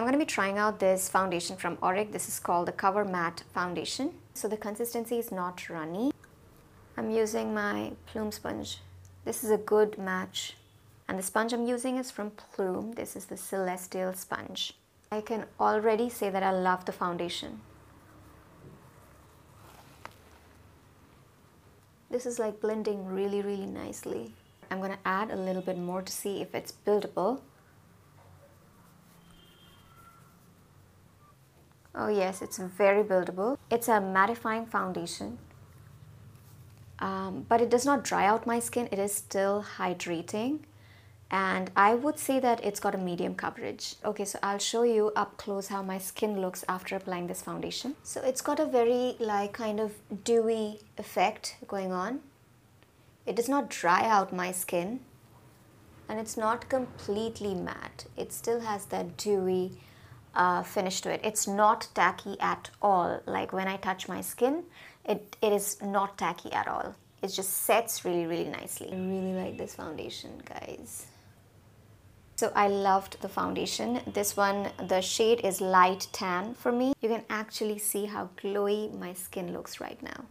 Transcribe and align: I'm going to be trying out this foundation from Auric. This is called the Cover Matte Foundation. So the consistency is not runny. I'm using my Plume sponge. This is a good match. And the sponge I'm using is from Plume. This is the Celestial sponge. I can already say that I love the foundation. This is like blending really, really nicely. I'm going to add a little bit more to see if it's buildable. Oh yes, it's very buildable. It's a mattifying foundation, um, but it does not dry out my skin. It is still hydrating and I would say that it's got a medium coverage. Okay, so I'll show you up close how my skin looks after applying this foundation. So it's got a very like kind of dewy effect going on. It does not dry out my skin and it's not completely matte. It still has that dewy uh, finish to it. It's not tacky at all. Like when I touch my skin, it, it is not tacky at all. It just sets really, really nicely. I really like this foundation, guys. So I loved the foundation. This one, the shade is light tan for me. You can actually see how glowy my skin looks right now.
I'm 0.00 0.06
going 0.06 0.18
to 0.18 0.18
be 0.18 0.24
trying 0.24 0.56
out 0.56 0.80
this 0.80 1.10
foundation 1.10 1.58
from 1.58 1.76
Auric. 1.82 2.10
This 2.10 2.26
is 2.26 2.40
called 2.40 2.68
the 2.68 2.72
Cover 2.72 3.04
Matte 3.04 3.44
Foundation. 3.52 4.14
So 4.32 4.48
the 4.48 4.56
consistency 4.56 5.18
is 5.18 5.30
not 5.30 5.68
runny. 5.68 6.10
I'm 6.96 7.10
using 7.10 7.52
my 7.52 7.92
Plume 8.06 8.32
sponge. 8.32 8.78
This 9.26 9.44
is 9.44 9.50
a 9.50 9.58
good 9.58 9.98
match. 9.98 10.56
And 11.06 11.18
the 11.18 11.22
sponge 11.22 11.52
I'm 11.52 11.66
using 11.66 11.98
is 11.98 12.10
from 12.10 12.30
Plume. 12.30 12.92
This 12.92 13.14
is 13.14 13.26
the 13.26 13.36
Celestial 13.36 14.14
sponge. 14.14 14.72
I 15.12 15.20
can 15.20 15.44
already 15.60 16.08
say 16.08 16.30
that 16.30 16.42
I 16.42 16.52
love 16.52 16.86
the 16.86 16.92
foundation. 16.92 17.60
This 22.10 22.24
is 22.24 22.38
like 22.38 22.58
blending 22.62 23.04
really, 23.04 23.42
really 23.42 23.66
nicely. 23.66 24.32
I'm 24.70 24.78
going 24.78 24.92
to 24.92 24.98
add 25.04 25.30
a 25.30 25.36
little 25.36 25.60
bit 25.60 25.76
more 25.76 26.00
to 26.00 26.10
see 26.10 26.40
if 26.40 26.54
it's 26.54 26.72
buildable. 26.72 27.42
Oh 31.94 32.08
yes, 32.08 32.42
it's 32.42 32.58
very 32.58 33.02
buildable. 33.02 33.58
It's 33.70 33.88
a 33.88 34.00
mattifying 34.00 34.68
foundation, 34.68 35.38
um, 36.98 37.46
but 37.48 37.60
it 37.60 37.70
does 37.70 37.84
not 37.84 38.04
dry 38.04 38.26
out 38.26 38.46
my 38.46 38.60
skin. 38.60 38.88
It 38.92 38.98
is 38.98 39.12
still 39.12 39.64
hydrating 39.78 40.60
and 41.30 41.70
I 41.76 41.94
would 41.94 42.18
say 42.18 42.40
that 42.40 42.64
it's 42.64 42.80
got 42.80 42.94
a 42.94 42.98
medium 42.98 43.36
coverage. 43.36 43.94
Okay, 44.04 44.24
so 44.24 44.38
I'll 44.42 44.58
show 44.58 44.82
you 44.82 45.12
up 45.14 45.36
close 45.36 45.68
how 45.68 45.80
my 45.80 45.98
skin 45.98 46.40
looks 46.40 46.64
after 46.68 46.96
applying 46.96 47.28
this 47.28 47.40
foundation. 47.40 47.94
So 48.02 48.20
it's 48.22 48.40
got 48.40 48.58
a 48.58 48.66
very 48.66 49.16
like 49.20 49.52
kind 49.52 49.78
of 49.78 49.94
dewy 50.24 50.80
effect 50.98 51.56
going 51.68 51.92
on. 51.92 52.20
It 53.26 53.36
does 53.36 53.48
not 53.48 53.70
dry 53.70 54.08
out 54.08 54.32
my 54.32 54.50
skin 54.50 55.00
and 56.08 56.18
it's 56.18 56.36
not 56.36 56.68
completely 56.68 57.54
matte. 57.54 58.06
It 58.16 58.32
still 58.32 58.60
has 58.60 58.86
that 58.86 59.16
dewy 59.16 59.78
uh, 60.34 60.62
finish 60.62 61.00
to 61.02 61.10
it. 61.12 61.20
It's 61.24 61.46
not 61.46 61.88
tacky 61.94 62.36
at 62.40 62.70
all. 62.80 63.20
Like 63.26 63.52
when 63.52 63.68
I 63.68 63.76
touch 63.76 64.08
my 64.08 64.20
skin, 64.20 64.64
it, 65.04 65.36
it 65.42 65.52
is 65.52 65.80
not 65.82 66.18
tacky 66.18 66.52
at 66.52 66.68
all. 66.68 66.94
It 67.22 67.28
just 67.28 67.64
sets 67.64 68.04
really, 68.04 68.26
really 68.26 68.48
nicely. 68.48 68.88
I 68.92 68.96
really 68.96 69.34
like 69.34 69.58
this 69.58 69.74
foundation, 69.74 70.30
guys. 70.44 71.06
So 72.36 72.50
I 72.54 72.68
loved 72.68 73.20
the 73.20 73.28
foundation. 73.28 74.00
This 74.06 74.34
one, 74.34 74.70
the 74.88 75.02
shade 75.02 75.40
is 75.44 75.60
light 75.60 76.08
tan 76.12 76.54
for 76.54 76.72
me. 76.72 76.94
You 77.02 77.10
can 77.10 77.22
actually 77.28 77.78
see 77.78 78.06
how 78.06 78.30
glowy 78.42 78.98
my 78.98 79.12
skin 79.12 79.52
looks 79.52 79.78
right 79.78 80.02
now. 80.02 80.24